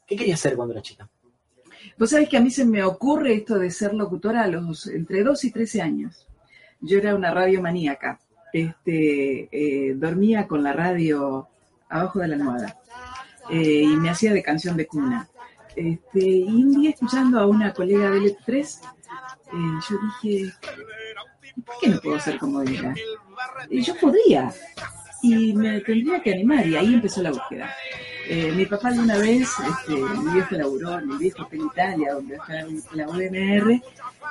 [0.07, 1.07] ¿Qué querías hacer cuando eras chica?
[1.97, 5.23] Vos sabés que a mí se me ocurre esto de ser locutora a los entre
[5.23, 6.27] 2 y 13 años.
[6.79, 8.19] Yo era una radio maníaca.
[8.51, 11.47] Este, eh, dormía con la radio
[11.91, 12.77] abajo de la almohada
[13.49, 15.27] eh, y me hacía de canción de cuna.
[15.75, 20.53] Este, y un día escuchando a una colega de L3, eh, yo dije,
[21.65, 22.93] ¿por qué no puedo ser como ella?
[23.69, 24.51] Y yo podría,
[25.21, 27.69] y me tendría que animar, y ahí empezó la búsqueda.
[28.27, 32.35] Eh, mi papá alguna vez, este, mi viejo laburó en el viejo Hotel Italia, donde
[32.35, 33.81] está la UNR,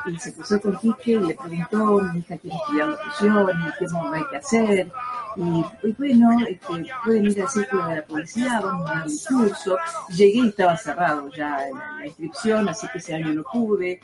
[0.06, 4.12] y se cruzó con Quique y le preguntó, mi hija quiere estudiar locución, qué modo
[4.12, 4.92] hay que hacer.
[5.36, 6.66] Y, bueno, este,
[7.04, 9.78] pueden ir al círculo de la policía, vamos a dar un curso.
[10.08, 14.00] Llegué y estaba cerrado ya la, la inscripción, así que ese año no pude.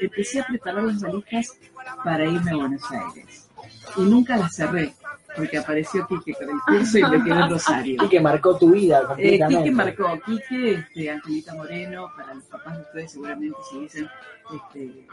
[0.00, 1.58] Empecé a preparar las valijas
[2.04, 3.48] para irme a Buenos Aires.
[3.96, 4.94] Y nunca las cerré,
[5.38, 8.02] porque apareció Quique con el curso y me quedé en Rosario.
[8.04, 9.56] Y que marcó tu vida Eh, completamente.
[9.62, 14.08] Quique marcó, Quique, este, Angelita Moreno, para los papás de ustedes seguramente si dicen,
[14.54, 15.06] este,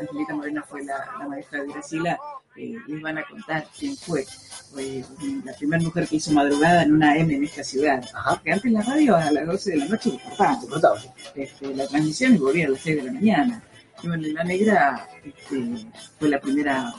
[0.00, 2.18] Angelita Moreno fue la, la maestra de Gracila,
[2.56, 4.24] eh, les van a contar quién fue.
[4.72, 5.04] Fue
[5.44, 8.02] la primera mujer que hizo madrugada en una M en esta ciudad.
[8.42, 10.98] Que antes la radio a las 12 de la noche cortaba.
[11.34, 13.62] Este, la transmisión volvía a las 6 de la mañana.
[14.02, 15.86] Y bueno, la negra este,
[16.18, 16.92] fue la primera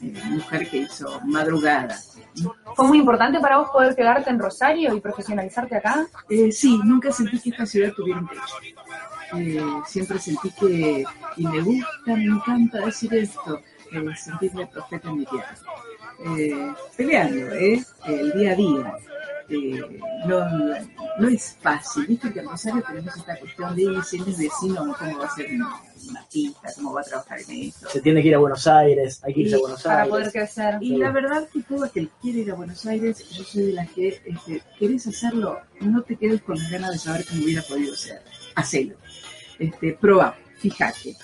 [0.00, 1.96] mujer que hizo madrugada.
[2.74, 6.06] ¿Fue muy importante para vos poder quedarte en Rosario y profesionalizarte acá?
[6.28, 8.40] Eh, sí, nunca sentí que esta ciudad tuviera un techo.
[9.36, 11.04] Eh, siempre sentí que,
[11.36, 15.54] y me gusta, me encanta decir esto, eh, sentirme profeta en mi tierra.
[16.24, 17.84] Eh, peleando, ¿eh?
[18.06, 18.98] El día a día.
[19.48, 20.44] Eh, no,
[21.18, 25.18] no es fácil, viste que en Rosario tenemos esta cuestión de si es vecino, cómo
[25.18, 25.80] va a ser una,
[26.32, 27.88] pista, cómo va a trabajar en esto.
[27.88, 30.10] Se tiene que ir a Buenos Aires, hay que irse a Buenos Para Aires.
[30.10, 30.78] poder crecer.
[30.80, 33.72] Y la verdad que todo aquel que quiere ir a Buenos Aires, yo soy de
[33.74, 37.62] las que este, querés hacerlo, no te quedes con las ganas de saber cómo hubiera
[37.62, 38.22] podido ser.
[38.56, 38.96] Hacelo.
[39.60, 41.16] Este, probá, fíjate.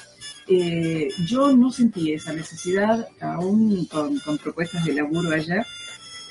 [0.61, 5.65] Eh, yo no sentí esa necesidad, aún con, con propuestas de laburo allá.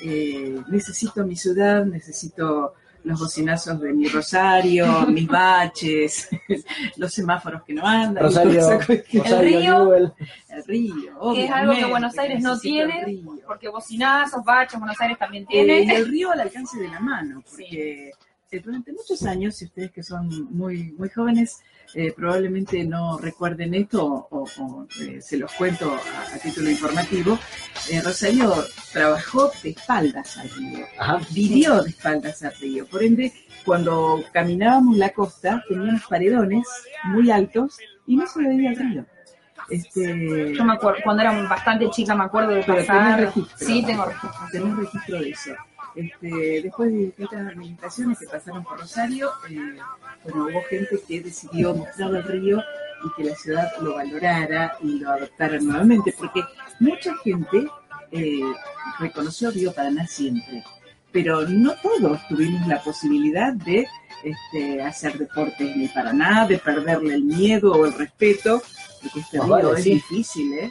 [0.00, 6.28] Eh, necesito mi ciudad, necesito los bocinazos de mi Rosario, mis baches,
[6.96, 8.22] los semáforos que no andan.
[8.24, 8.78] Rosario-.
[8.78, 9.84] Rosario El río.
[9.84, 10.12] Newell.
[10.48, 15.18] El río, Que es algo que Buenos Aires no tiene, porque bocinazos, baches, Buenos Aires
[15.18, 15.84] también Eh, tiene.
[15.84, 18.12] y el río al alcance de la mano, porque
[18.52, 21.60] eh, durante muchos años, si ustedes que son muy, muy jóvenes,
[21.94, 27.38] eh, probablemente no recuerden esto o, eh, se los cuento a, a título informativo,
[27.90, 28.52] eh, Rosario
[28.92, 30.86] trabajó de espaldas al río,
[31.30, 32.86] vivió de espaldas al río.
[32.86, 33.32] Por ende,
[33.64, 36.66] cuando caminábamos la costa, teníamos paredones
[37.04, 39.06] muy altos y no se veía el río.
[39.70, 43.16] Este, Yo me acuerdo, cuando era bastante chica me acuerdo de pasar.
[43.16, 43.66] tenés registro.
[43.66, 44.46] Sí, tengo registro.
[44.50, 45.50] Tenés registro de eso.
[45.94, 49.76] Este, después de distintas administraciones que pasaron por Rosario, eh,
[50.24, 52.62] bueno, hubo gente que decidió mostrar el río
[53.04, 56.42] y que la ciudad lo valorara y lo adoptara nuevamente, porque
[56.80, 57.66] mucha gente
[58.10, 58.40] eh,
[59.00, 60.64] reconoció Río Paraná siempre,
[61.10, 63.86] pero no todos tuvimos la posibilidad de
[64.24, 68.62] este, hacer deportes en el Paraná, de perderle el miedo o el respeto,
[69.02, 69.94] porque este río vale, es sí.
[69.94, 70.70] difícil, ¿eh?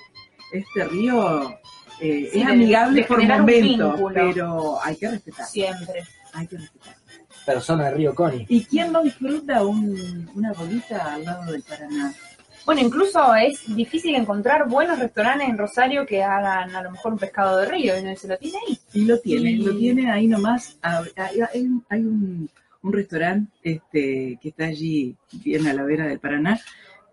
[0.52, 1.61] Este río
[2.02, 5.46] eh, Sí, es de- amigable de por momentos, pero hay que respetar.
[5.46, 6.04] Siempre.
[6.34, 6.96] Hay que respetar.
[7.46, 8.46] Persona de Río Coni.
[8.50, 12.14] ¿Y quién no disfruta un- una bolita al lado del Paraná?
[12.66, 17.18] Bueno, incluso es difícil encontrar buenos restaurantes en Rosario que hagan a lo mejor un
[17.20, 18.80] pescado de río y no se lo tiene ahí.
[18.94, 20.78] Y lo tiene, Y- lo tiene ahí nomás.
[20.84, 21.06] Hay,
[21.52, 22.50] hay un- hay un,
[22.84, 26.60] un restaurante este, que está allí, bien a la vera del Paraná,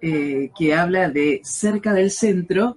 [0.02, 2.76] eh, que habla de cerca del centro,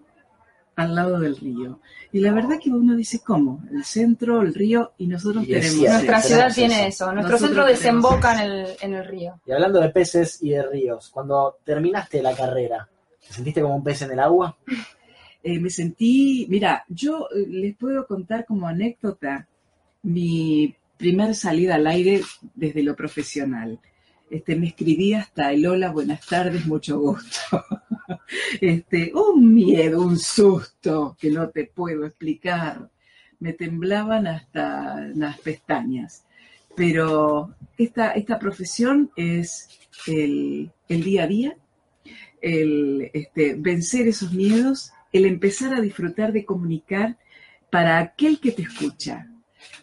[0.77, 1.79] al lado del río.
[2.13, 3.63] Y la verdad que uno dice, ¿cómo?
[3.71, 5.71] El centro, el río, y nosotros Y tenemos...
[5.71, 7.05] cierto, Nuestra ciudad tiene eso.
[7.05, 7.13] eso.
[7.13, 9.39] Nuestro Nosotros centro desemboca en el, en el río.
[9.45, 12.89] Y hablando de peces y de ríos, cuando terminaste la carrera,
[13.25, 14.57] ¿te sentiste como un pez en el agua?
[15.43, 19.47] Eh, me sentí, mira, yo eh, les puedo contar como anécdota
[20.03, 22.21] mi primer salida al aire
[22.53, 23.79] desde lo profesional.
[24.29, 27.39] Este, me escribí hasta el hola, buenas tardes, mucho gusto.
[28.59, 32.89] Este, un miedo, un susto que no te puedo explicar.
[33.39, 36.23] Me temblaban hasta las pestañas.
[36.75, 39.67] Pero esta, esta profesión es
[40.07, 41.57] el, el día a día,
[42.41, 47.17] el este, vencer esos miedos, el empezar a disfrutar de comunicar
[47.69, 49.27] para aquel que te escucha,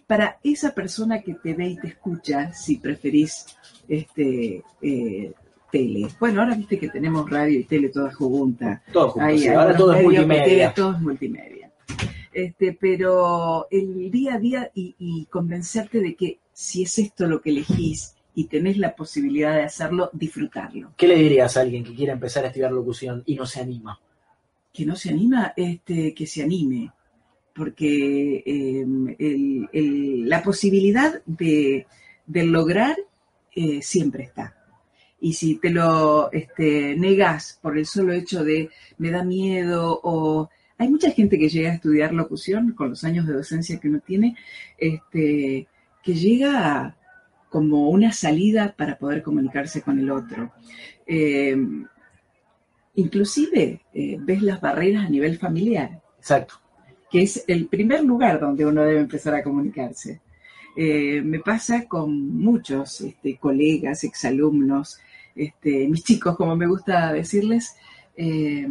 [0.06, 3.46] para esa persona que te ve y te escucha, si preferís
[3.88, 5.32] este, eh,
[5.70, 6.08] tele.
[6.18, 8.82] Bueno, ahora viste que tenemos radio y tele todas juntas.
[8.92, 10.72] Todo junto, Hay sí, ahora todo es multimedia.
[10.74, 11.72] todo es multimedia.
[12.32, 17.40] Este, pero el día a día y, y convencerte de que si es esto lo
[17.40, 20.92] que elegís y tenés la posibilidad de hacerlo, disfrutarlo.
[20.96, 23.98] ¿Qué le dirías a alguien que quiera empezar a estudiar locución y no se anima?
[24.70, 26.92] que no se anima, este, que se anime,
[27.52, 28.86] porque eh,
[29.18, 31.86] el- el- la posibilidad de,
[32.26, 32.96] de lograr
[33.56, 34.54] eh, siempre está.
[35.20, 40.48] Y si te lo este, negas por el solo hecho de me da miedo o
[40.78, 44.00] hay mucha gente que llega a estudiar locución con los años de docencia que uno
[44.00, 44.36] tiene,
[44.78, 45.66] este,
[46.02, 46.96] que llega a-
[47.50, 50.52] como una salida para poder comunicarse con el otro.
[51.06, 51.56] Eh,
[52.94, 56.00] inclusive eh, ves las barreras a nivel familiar.
[56.18, 56.54] Exacto.
[57.10, 60.20] Que es el primer lugar donde uno debe empezar a comunicarse.
[60.76, 65.00] Eh, me pasa con muchos este, colegas, exalumnos,
[65.38, 67.76] este, mis chicos, como me gusta decirles,
[68.16, 68.66] eh,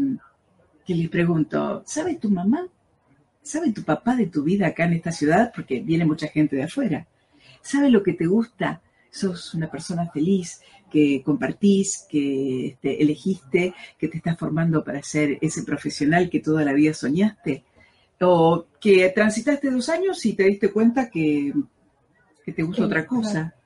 [0.86, 2.68] que les pregunto, ¿sabe tu mamá?
[3.41, 5.51] ¿Sabe tu papá de tu vida acá en esta ciudad?
[5.55, 7.07] Porque viene mucha gente de afuera.
[7.61, 8.82] ¿Sabe lo que te gusta?
[9.09, 10.61] Sos una persona feliz,
[10.91, 16.63] que compartís, que este, elegiste, que te estás formando para ser ese profesional que toda
[16.63, 17.63] la vida soñaste.
[18.20, 21.53] O que transitaste dos años y te diste cuenta que,
[22.43, 23.56] que te gusta Sí, otra cosa.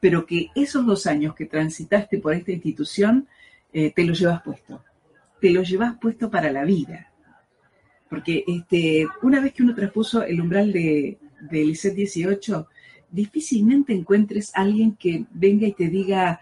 [0.00, 3.28] Pero que esos dos años que transitaste por esta institución,
[3.72, 4.82] eh, te los llevas puesto.
[5.40, 7.12] Te los llevas puesto para la vida.
[8.08, 12.68] Porque este, una vez que uno traspuso el umbral de, del ICET 18,
[13.10, 16.40] difícilmente encuentres a alguien que venga y te diga,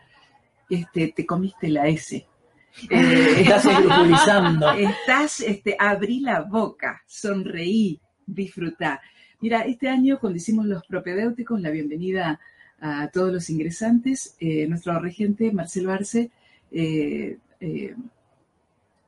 [0.69, 2.27] este, te comiste la S.
[2.91, 4.73] Estás escrupulizando.
[4.73, 9.01] Estás, este, abrí la boca, sonreí, disfrutá.
[9.41, 12.41] Mira, este año cuando hicimos los propedéuticos, la bienvenida
[12.87, 16.31] a todos los ingresantes, eh, nuestro regente Marcelo Arce
[16.71, 17.95] eh, eh,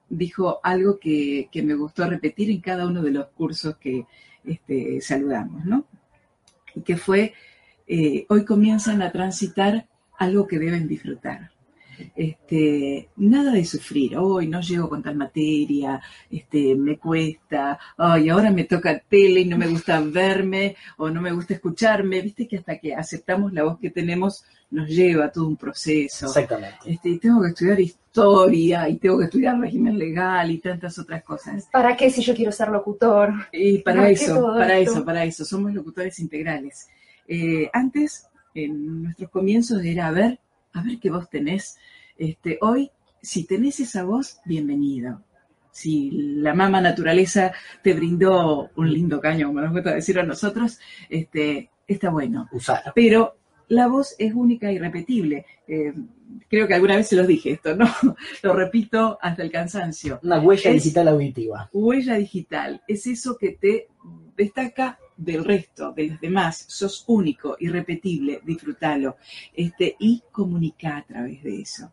[0.09, 4.07] dijo algo que, que me gustó repetir en cada uno de los cursos que
[4.47, 5.85] este, saludamos, ¿no?
[6.75, 7.35] Y que fue,
[8.29, 9.87] hoy comienzan a transitar
[10.19, 11.51] algo que deben disfrutar.
[12.15, 18.51] Este, nada de sufrir, hoy no llego con tal materia, este, me cuesta, ay, ahora
[18.51, 22.59] me toca tele y no me gusta verme o no me gusta escucharme, viste que
[22.59, 26.27] hasta que aceptamos la voz que tenemos nos lleva todo un proceso.
[26.27, 26.79] Exactamente.
[26.85, 31.23] Este, y tengo que estudiar historia y tengo que estudiar régimen legal y tantas otras
[31.23, 31.69] cosas.
[31.73, 33.33] ¿Para qué si yo quiero ser locutor?
[33.53, 34.93] Y para ¿Para qué eso, para esto?
[34.93, 36.89] eso, para eso, somos locutores integrales.
[37.29, 40.41] Eh, antes, en nuestros comienzos, era a ver,
[40.77, 41.79] a ver qué voz tenés.
[42.19, 42.91] Este, hoy,
[43.23, 45.23] si tenés esa voz, bienvenido.
[45.71, 47.53] Si la mamá naturaleza
[47.83, 52.49] te brindó un lindo caño, como nos gusta decir a nosotros, este, está bueno.
[52.95, 53.37] Pero
[53.69, 55.45] la voz es única y repetible.
[55.67, 55.93] Eh,
[56.49, 57.87] creo que alguna vez se los dije esto, ¿no?
[58.43, 60.21] Lo repito hasta el cansancio.
[60.23, 61.69] Una huella Es- digital auditiva.
[61.73, 63.89] Huella digital es eso que te
[64.37, 66.65] destaca del resto, de los demás.
[66.69, 69.17] Sos único, irrepetible, disfrútalo.
[69.55, 71.91] Este, y comunica a través de eso.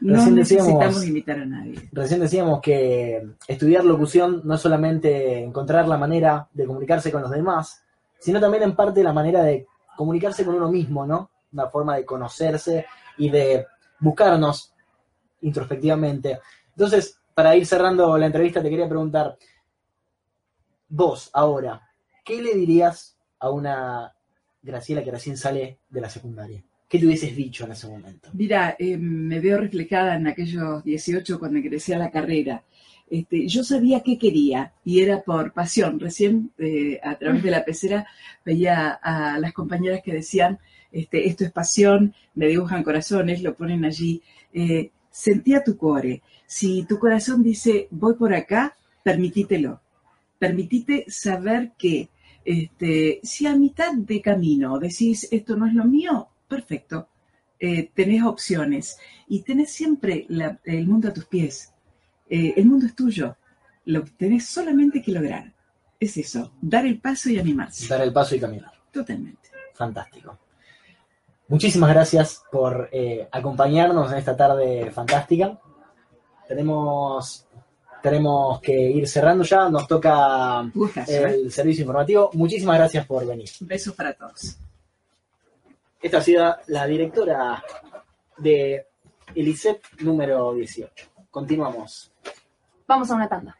[0.00, 1.88] No Recién decíamos- necesitamos imitar a nadie.
[1.92, 7.30] Recién decíamos que estudiar locución no es solamente encontrar la manera de comunicarse con los
[7.30, 7.82] demás,
[8.18, 11.30] sino también en parte la manera de comunicarse con uno mismo, ¿no?
[11.52, 12.86] Una forma de conocerse
[13.18, 13.66] y de
[14.00, 14.72] buscarnos
[15.42, 16.40] introspectivamente.
[16.70, 19.36] Entonces, para ir cerrando la entrevista, te quería preguntar,
[20.88, 21.87] vos ahora,
[22.28, 24.12] ¿qué le dirías a una
[24.60, 26.62] Graciela que recién sale de la secundaria?
[26.86, 28.28] ¿Qué te hubieses dicho en ese momento?
[28.34, 32.64] Mira, eh, me veo reflejada en aquellos 18 cuando ingresé a la carrera.
[33.10, 35.98] Este, yo sabía qué quería y era por pasión.
[35.98, 38.06] Recién eh, a través de la pecera
[38.44, 40.58] veía a las compañeras que decían,
[40.92, 44.22] este, esto es pasión, me dibujan corazones, lo ponen allí.
[44.52, 46.22] Eh, sentía tu core.
[46.46, 49.80] Si tu corazón dice, voy por acá, permitítelo.
[50.38, 52.10] Permitite saber que
[52.50, 57.08] este, si a mitad de camino decís, esto no es lo mío, perfecto.
[57.60, 58.96] Eh, tenés opciones
[59.26, 61.74] y tenés siempre la- el mundo a tus pies.
[62.30, 63.36] Eh, el mundo es tuyo.
[63.84, 65.52] Lo tenés solamente que lograr.
[66.00, 67.88] Es eso, dar el paso y animarse.
[67.88, 68.72] Dar el paso y caminar.
[68.92, 69.48] Totalmente.
[69.74, 70.38] Fantástico.
[71.48, 75.58] Muchísimas gracias por eh, acompañarnos en esta tarde fantástica.
[76.46, 77.46] Tenemos,
[78.02, 81.34] tenemos que ir cerrando ya, nos toca Gustazo, ¿eh?
[81.44, 82.30] el servicio informativo.
[82.34, 83.48] Muchísimas gracias por venir.
[83.60, 84.56] Besos para todos.
[86.00, 87.62] Esta ha sido la directora
[88.36, 88.86] de
[89.34, 91.06] Elisep número 18.
[91.30, 92.12] continuamos.
[92.86, 93.56] Vamos a una tanda.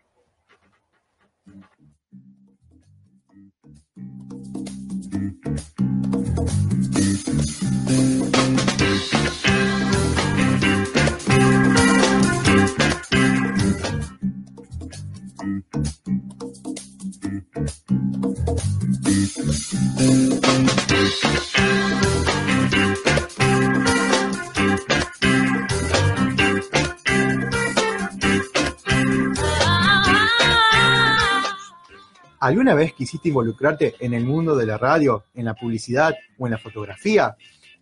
[32.48, 36.52] ¿Alguna vez quisiste involucrarte en el mundo de la radio, en la publicidad o en
[36.52, 37.36] la fotografía?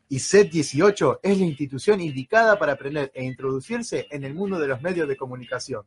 [0.08, 4.66] Y set 18 es la institución indicada para aprender e introducirse en el mundo de
[4.66, 5.82] los medios de comunicación,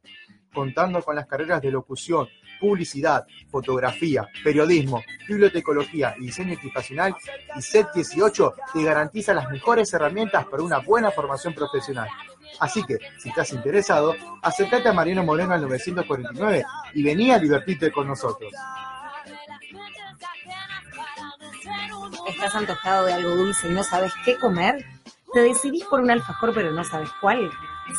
[0.53, 2.29] contando con las carreras de locución,
[2.61, 7.13] publicidad, fotografía, periodismo, bibliotecología y diseño equipacional,
[7.57, 12.07] y set 18 te garantiza las mejores herramientas para una buena formación profesional.
[12.59, 17.91] Así que, si estás interesado, acércate a Mariano Moreno al 949 y vení a divertirte
[17.91, 18.51] con nosotros.
[22.27, 24.85] ¿Estás antojado de algo dulce y no sabes qué comer?
[25.33, 27.49] ¿Te decidís por un alfajor pero no sabes cuál?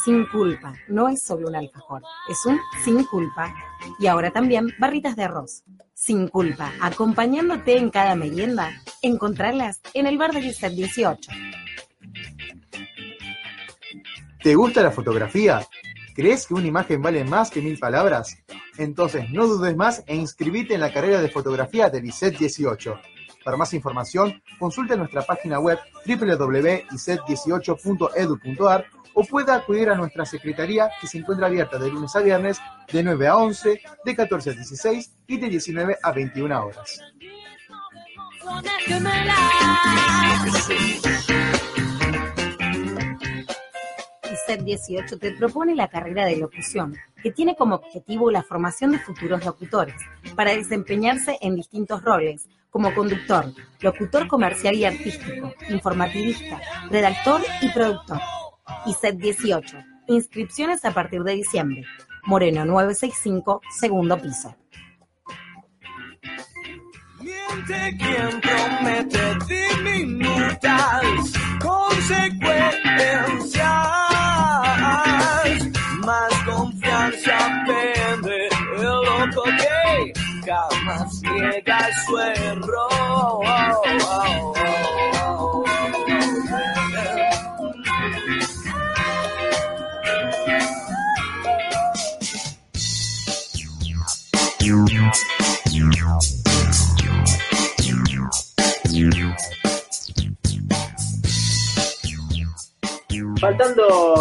[0.04, 3.52] Sin culpa, no es solo un alfajor, es un sin culpa.
[3.98, 5.62] Y ahora también barritas de arroz.
[5.94, 8.70] Sin culpa, acompañándote en cada merienda,
[9.02, 11.30] encontrarlas en el bar ISET 18.
[14.42, 15.60] ¿Te gusta la fotografía?
[16.14, 18.38] ¿Crees que una imagen vale más que mil palabras?
[18.78, 22.98] Entonces no dudes más e inscribite en la carrera de fotografía del ISET 18.
[23.44, 31.06] Para más información, consulta nuestra página web www.iset18.edu.ar o pueda acudir a nuestra secretaría que
[31.06, 32.58] se encuentra abierta de lunes a viernes
[32.90, 36.98] de 9 a 11, de 14 a 16 y de 19 a 21 horas.
[44.50, 48.98] ISET 18 te propone la carrera de locución, que tiene como objetivo la formación de
[48.98, 49.94] futuros locutores,
[50.34, 53.44] para desempeñarse en distintos roles, como conductor,
[53.80, 58.18] locutor comercial y artístico, informativista, redactor y productor.
[58.86, 59.76] ISET 18.
[60.08, 61.84] Inscripciones a partir de diciembre.
[62.24, 64.56] Moreno 965, segundo piso.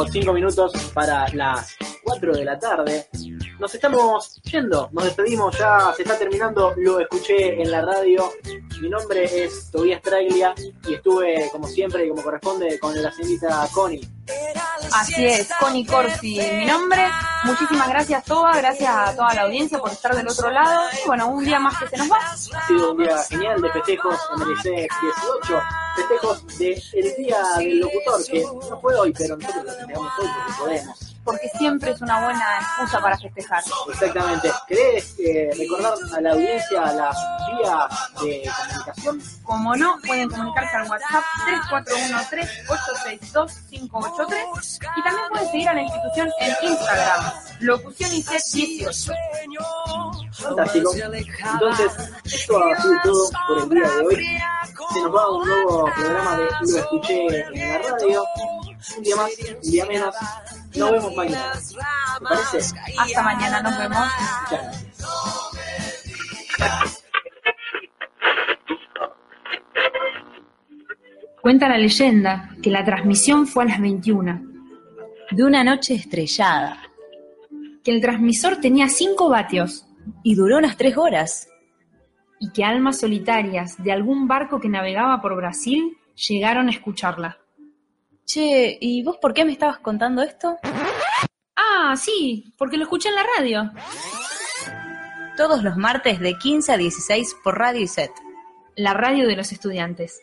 [0.10, 3.06] Faltando cinco minutos para las 4 de la tarde,
[3.60, 8.32] nos estamos yendo, nos despedimos, ya se está terminando, lo escuché en la radio.
[8.82, 10.56] Mi nombre es Tobias Traglia
[10.88, 14.02] y estuve, como siempre y como corresponde, con la señorita Connie.
[14.94, 17.08] Así es, Connie Corsi, mi nombre.
[17.44, 20.82] Muchísimas gracias, Toba, gracias a toda la audiencia por estar del otro lado.
[21.04, 22.18] Y bueno, un día más que se nos va.
[22.18, 24.16] Ha sido un día genial de festejos
[24.60, 25.62] ICE 18,
[25.96, 30.54] festejos del Día del Locutor, que no fue hoy, pero nosotros lo festejamos hoy porque
[30.60, 31.09] podemos.
[31.24, 33.64] Porque siempre es una buena excusa para festejar.
[33.90, 34.52] Exactamente.
[34.68, 37.16] ¿Querés eh, recordar a la audiencia las
[37.48, 37.88] vías
[38.22, 39.22] de comunicación?
[39.44, 41.24] Como no, pueden comunicarse al WhatsApp
[43.30, 49.12] 3413-862-583 y también pueden seguir a la institución en Instagram, Locución ICET 18.
[50.32, 50.92] Fantástico.
[50.94, 51.92] Entonces,
[52.26, 54.16] esto ha sido todo por el día de hoy.
[54.94, 58.24] Se nos va un nuevo programa de Lo Escuché en la radio.
[58.98, 59.32] Un día más,
[59.64, 60.16] un día menos.
[60.76, 61.52] Nos vemos mañana.
[62.20, 62.76] ¿Te parece?
[62.98, 64.08] Hasta mañana, nos vemos.
[71.42, 74.42] Cuenta la leyenda que la transmisión fue a las 21,
[75.32, 76.78] De una noche estrellada.
[77.84, 79.86] que el transmisor tenía 5 vatios
[80.24, 81.48] Y duró unas tres horas.
[82.42, 87.38] y que almas solitarias de algún barco que navegaba por Brasil llegaron a escucharla.
[88.32, 90.60] Che, ¿y vos por qué me estabas contando esto?
[91.56, 93.72] Ah, sí, porque lo escuché en la radio.
[95.36, 98.12] Todos los martes de 15 a 16 por Radio ISET.
[98.76, 100.22] La radio de los estudiantes.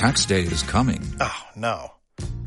[0.00, 1.02] Tax day is coming.
[1.20, 1.99] Oh, no.